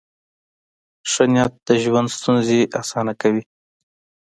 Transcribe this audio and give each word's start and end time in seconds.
ښه 1.11 1.23
نیت 1.33 1.53
د 1.67 1.69
ژوند 1.83 2.07
ستونزې 2.17 2.59
اسانه 2.79 3.13
کوي. 3.21 3.43